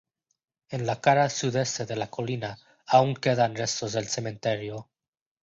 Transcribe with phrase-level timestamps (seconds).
[0.77, 2.57] En la cara sudeste de la colina,
[2.87, 4.87] aún quedan restos del cementerio.